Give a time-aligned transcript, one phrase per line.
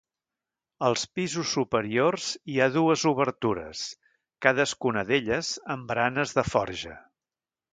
[0.85, 3.83] Als pisos superiors hi ha dues obertures,
[4.47, 6.99] cadascuna d'elles amb baranes de forja.